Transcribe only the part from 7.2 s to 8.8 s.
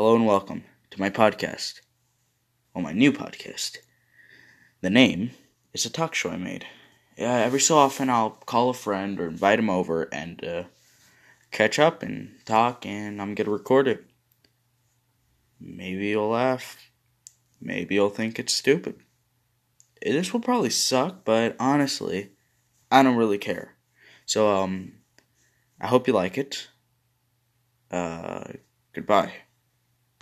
every so often I'll call a